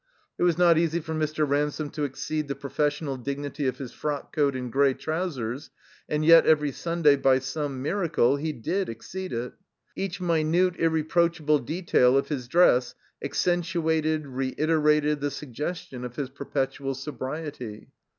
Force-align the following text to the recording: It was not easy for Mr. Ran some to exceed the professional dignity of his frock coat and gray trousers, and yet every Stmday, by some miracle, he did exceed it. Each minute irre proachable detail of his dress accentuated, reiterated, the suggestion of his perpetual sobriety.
It 0.39 0.41
was 0.41 0.57
not 0.57 0.79
easy 0.79 0.99
for 0.99 1.13
Mr. 1.13 1.47
Ran 1.47 1.69
some 1.69 1.91
to 1.91 2.05
exceed 2.05 2.47
the 2.47 2.55
professional 2.55 3.17
dignity 3.17 3.67
of 3.67 3.77
his 3.77 3.91
frock 3.91 4.35
coat 4.35 4.55
and 4.55 4.71
gray 4.71 4.95
trousers, 4.95 5.69
and 6.09 6.25
yet 6.25 6.47
every 6.47 6.71
Stmday, 6.71 7.21
by 7.21 7.37
some 7.37 7.83
miracle, 7.83 8.37
he 8.37 8.51
did 8.51 8.89
exceed 8.89 9.31
it. 9.31 9.53
Each 9.95 10.19
minute 10.19 10.73
irre 10.79 11.03
proachable 11.07 11.63
detail 11.63 12.17
of 12.17 12.29
his 12.29 12.47
dress 12.47 12.95
accentuated, 13.23 14.25
reiterated, 14.25 15.19
the 15.21 15.29
suggestion 15.29 16.03
of 16.03 16.15
his 16.15 16.31
perpetual 16.31 16.95
sobriety. 16.95 17.89